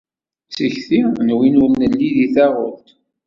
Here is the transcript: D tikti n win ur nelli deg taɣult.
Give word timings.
D 0.47 0.49
tikti 0.55 0.99
n 1.25 1.27
win 1.37 1.59
ur 1.65 1.71
nelli 1.81 2.09
deg 2.17 2.31
taɣult. 2.35 2.87